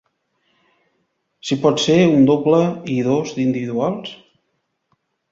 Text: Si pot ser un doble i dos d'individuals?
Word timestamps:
Si 1.49 1.57
pot 1.65 1.83
ser 1.83 1.97
un 2.13 2.25
doble 2.29 2.61
i 2.93 2.95
dos 3.09 3.35
d'individuals? 3.35 4.15